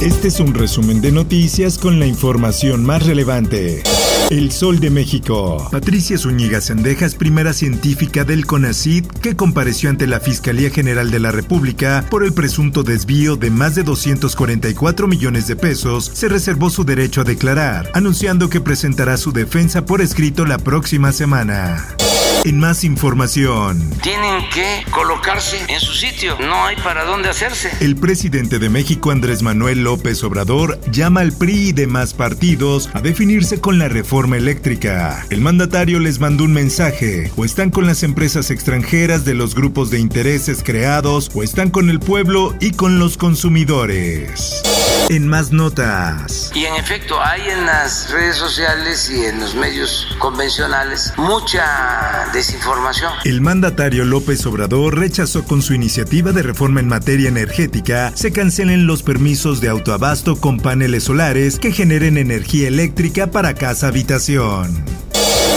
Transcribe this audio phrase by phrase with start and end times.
[0.00, 3.82] Este es un resumen de noticias con la información más relevante.
[4.30, 5.68] El Sol de México.
[5.72, 11.32] Patricia Zúñiga Sendejas, primera científica del CONACID, que compareció ante la Fiscalía General de la
[11.32, 16.84] República por el presunto desvío de más de 244 millones de pesos, se reservó su
[16.84, 21.96] derecho a declarar, anunciando que presentará su defensa por escrito la próxima semana.
[22.44, 23.90] En más información.
[24.00, 27.70] Tienen que colocarse en su sitio, no hay para dónde hacerse.
[27.80, 33.00] El presidente de México, Andrés Manuel López Obrador, llama al PRI y demás partidos a
[33.00, 35.26] definirse con la reforma eléctrica.
[35.30, 39.90] El mandatario les mandó un mensaje, o están con las empresas extranjeras de los grupos
[39.90, 44.62] de intereses creados, o están con el pueblo y con los consumidores.
[45.08, 46.52] En más notas.
[46.54, 53.12] Y en efecto, hay en las redes sociales y en los medios convencionales mucha desinformación.
[53.24, 58.86] El mandatario López Obrador rechazó con su iniciativa de reforma en materia energética se cancelen
[58.86, 64.84] los permisos de autoabasto con paneles solares que generen energía eléctrica para casa habitación.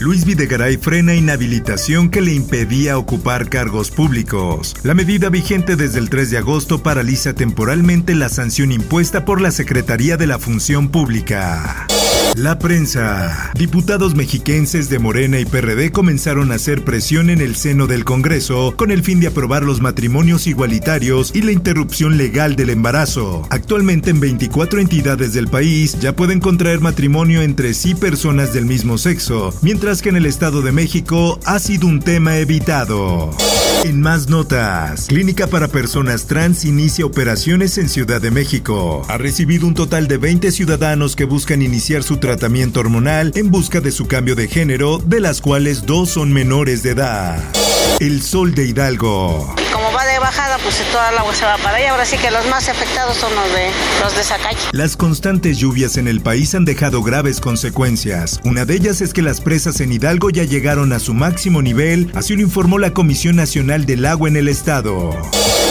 [0.00, 4.76] Luis Videgaray frena inhabilitación que le impedía ocupar cargos públicos.
[4.84, 9.50] La medida vigente desde el 3 de agosto paraliza temporalmente la sanción impuesta por la
[9.50, 11.88] Secretaría de la Función Pública.
[12.38, 13.50] La prensa.
[13.54, 18.74] Diputados mexiquenses de Morena y PRD comenzaron a hacer presión en el seno del Congreso
[18.76, 23.44] con el fin de aprobar los matrimonios igualitarios y la interrupción legal del embarazo.
[23.50, 28.98] Actualmente en 24 entidades del país ya pueden contraer matrimonio entre sí personas del mismo
[28.98, 33.34] sexo, mientras que en el Estado de México ha sido un tema evitado.
[33.84, 39.06] En más notas, Clínica para Personas Trans inicia operaciones en Ciudad de México.
[39.08, 43.80] Ha recibido un total de 20 ciudadanos que buscan iniciar su tratamiento hormonal en busca
[43.80, 47.42] de su cambio de género, de las cuales dos son menores de edad.
[48.00, 49.54] El Sol de Hidalgo.
[50.68, 51.92] Pues toda el agua se va para allá.
[51.92, 53.70] Ahora sí que los más afectados son los de,
[54.02, 54.18] los de.
[54.72, 58.40] Las constantes lluvias en el país han dejado graves consecuencias.
[58.44, 62.10] Una de ellas es que las presas en Hidalgo ya llegaron a su máximo nivel,
[62.14, 65.16] así lo informó la Comisión Nacional del Agua en el estado.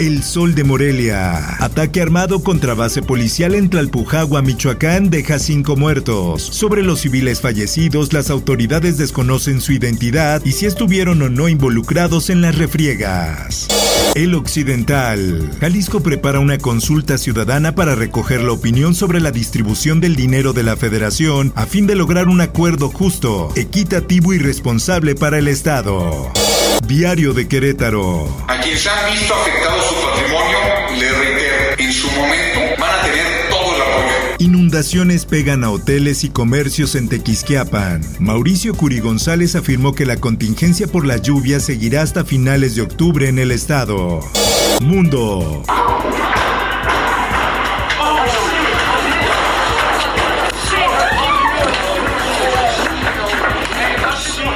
[0.00, 1.62] El Sol de Morelia.
[1.62, 6.42] Ataque armado contra base policial en Tlalpujagua, Michoacán, deja cinco muertos.
[6.42, 12.30] Sobre los civiles fallecidos, las autoridades desconocen su identidad y si estuvieron o no involucrados
[12.30, 13.68] en las refriegas.
[14.14, 15.50] El Occidental.
[15.60, 20.64] Jalisco prepara una consulta ciudadana para recoger la opinión sobre la distribución del dinero de
[20.64, 26.32] la federación a fin de lograr un acuerdo justo, equitativo y responsable para el Estado.
[26.86, 28.44] Diario de Querétaro.
[28.48, 30.58] A quienes han visto afectado su patrimonio,
[30.98, 33.49] le reitero, en su momento van a tener.
[34.40, 38.00] Inundaciones pegan a hoteles y comercios en Tequisquiapan.
[38.20, 43.28] Mauricio Curi González afirmó que la contingencia por la lluvia seguirá hasta finales de octubre
[43.28, 44.20] en el estado.
[44.80, 45.62] Mundo.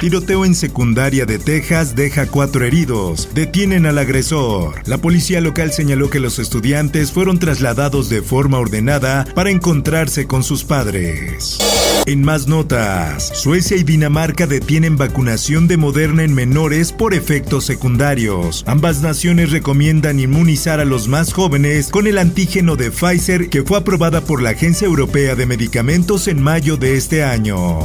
[0.00, 3.28] Tiroteo en secundaria de Texas deja cuatro heridos.
[3.34, 4.80] Detienen al agresor.
[4.86, 10.42] La policía local señaló que los estudiantes fueron trasladados de forma ordenada para encontrarse con
[10.42, 11.58] sus padres.
[12.06, 18.64] En más notas, Suecia y Dinamarca detienen vacunación de Moderna en menores por efectos secundarios.
[18.66, 23.76] Ambas naciones recomiendan inmunizar a los más jóvenes con el antígeno de Pfizer que fue
[23.76, 27.80] aprobada por la Agencia Europea de Medicamentos en mayo de este año.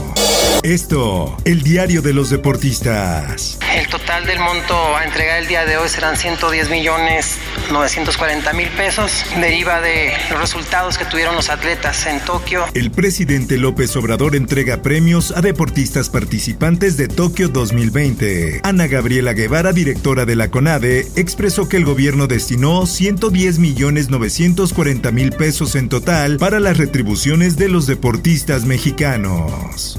[0.66, 3.58] Esto, el diario de los deportistas.
[3.76, 7.38] El total del monto a entregar el día de hoy serán 110 millones
[7.72, 9.26] 940 mil pesos.
[9.42, 12.66] Deriva de los resultados que tuvieron los atletas en Tokio.
[12.74, 18.62] El presidente López Obrador entrega premios a deportistas participantes de Tokio 2020.
[18.64, 25.12] Ana Gabriela Guevara, directora de la CONADE, expresó que el gobierno destinó 110 millones 940
[25.12, 29.96] mil pesos en total para las retribuciones de los deportistas mexicanos.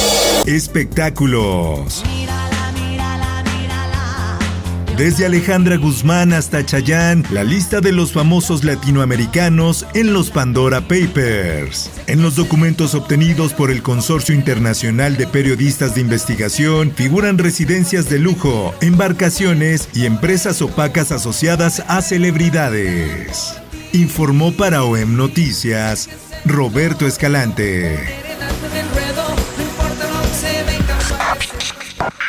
[0.46, 1.95] Espectáculos.
[4.96, 11.90] Desde Alejandra Guzmán hasta Chayán, la lista de los famosos latinoamericanos en los Pandora Papers.
[12.06, 18.20] En los documentos obtenidos por el Consorcio Internacional de Periodistas de Investigación figuran residencias de
[18.20, 23.54] lujo, embarcaciones y empresas opacas asociadas a celebridades.
[23.92, 26.08] Informó para OEM Noticias
[26.46, 28.25] Roberto Escalante.